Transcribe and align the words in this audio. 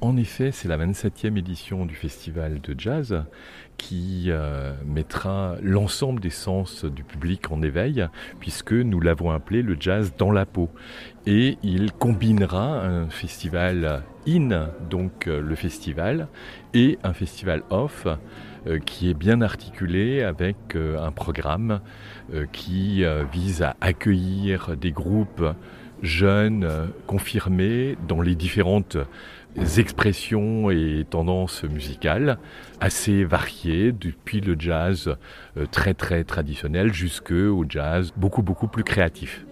En 0.00 0.16
effet, 0.16 0.52
c'est 0.52 0.68
la 0.68 0.78
27e 0.78 1.36
édition 1.36 1.84
du 1.84 1.96
festival 1.96 2.60
de 2.60 2.74
jazz 2.78 3.24
qui 3.78 4.26
euh, 4.28 4.72
mettra 4.86 5.56
l'ensemble 5.60 6.20
des 6.20 6.30
sens 6.30 6.84
du 6.84 7.02
public 7.02 7.50
en 7.50 7.62
éveil, 7.62 8.06
puisque 8.38 8.72
nous 8.72 9.00
l'avons 9.00 9.32
appelé 9.32 9.60
le 9.60 9.76
jazz 9.78 10.12
dans 10.16 10.30
la 10.30 10.46
peau. 10.46 10.70
Et 11.26 11.58
il 11.64 11.90
combinera 11.90 12.80
un 12.80 13.10
festival 13.10 14.04
in, 14.28 14.68
donc 14.88 15.26
euh, 15.26 15.40
le 15.40 15.56
festival, 15.56 16.28
et 16.74 16.96
un 17.02 17.12
festival 17.12 17.64
off, 17.70 18.06
euh, 18.68 18.78
qui 18.78 19.10
est 19.10 19.14
bien 19.14 19.40
articulé 19.40 20.22
avec 20.22 20.76
un 20.76 21.10
programme 21.10 21.80
qui 22.52 23.04
vise 23.32 23.62
à 23.62 23.74
accueillir 23.80 24.76
des 24.76 24.92
groupes 24.92 25.42
jeunes, 26.02 26.68
confirmés 27.06 27.96
dans 28.06 28.20
les 28.20 28.34
différentes 28.34 28.96
expressions 29.76 30.70
et 30.70 31.04
tendances 31.08 31.64
musicales 31.64 32.38
assez 32.80 33.24
variées, 33.24 33.92
depuis 33.92 34.40
le 34.40 34.56
jazz 34.58 35.16
euh, 35.56 35.66
très 35.70 35.94
très 35.94 36.24
traditionnel 36.24 36.92
jusqu'au 36.92 37.64
jazz 37.68 38.12
beaucoup 38.16 38.42
beaucoup 38.42 38.68
plus 38.68 38.84
créatif. 38.84 39.48